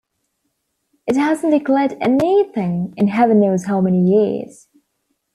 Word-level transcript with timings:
It 1.05 1.15
hasn't 1.15 1.53
declared 1.53 1.95
anything 2.01 2.95
in 2.97 3.09
heaven 3.09 3.39
knows 3.39 3.65
how 3.65 3.81
many 3.81 4.01
years. 4.01 4.67